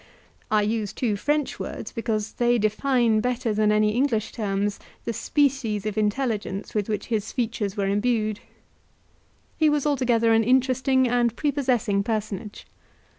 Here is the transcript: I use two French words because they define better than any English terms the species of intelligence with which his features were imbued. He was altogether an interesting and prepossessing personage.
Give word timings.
I 0.49 0.63
use 0.63 0.93
two 0.93 1.15
French 1.15 1.59
words 1.59 1.91
because 1.91 2.33
they 2.33 2.57
define 2.57 3.19
better 3.19 3.53
than 3.53 3.71
any 3.71 3.91
English 3.91 4.31
terms 4.31 4.79
the 5.05 5.13
species 5.13 5.85
of 5.85 5.95
intelligence 5.95 6.73
with 6.73 6.89
which 6.89 7.05
his 7.13 7.31
features 7.31 7.77
were 7.77 7.85
imbued. 7.87 8.39
He 9.57 9.69
was 9.69 9.85
altogether 9.85 10.33
an 10.33 10.43
interesting 10.43 11.07
and 11.07 11.35
prepossessing 11.35 12.01
personage. 12.01 12.65